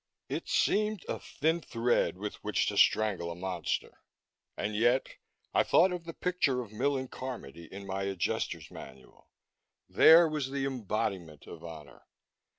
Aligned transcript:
It 0.29 0.49
seemed 0.49 1.05
a 1.07 1.19
thin 1.19 1.61
thread 1.61 2.17
with 2.17 2.43
which 2.43 2.65
to 2.69 2.75
strangle 2.75 3.29
a 3.29 3.35
monster. 3.35 3.99
And 4.57 4.75
yet, 4.75 5.05
I 5.53 5.61
thought 5.61 5.91
of 5.91 6.05
the 6.05 6.13
picture 6.15 6.59
of 6.63 6.71
Millen 6.71 7.07
Carmody 7.07 7.65
in 7.71 7.85
my 7.85 8.05
Adjuster's 8.05 8.71
Manual. 8.71 9.29
There 9.87 10.27
was 10.27 10.49
the 10.49 10.65
embodiment 10.65 11.45
of 11.45 11.63
honor. 11.63 12.07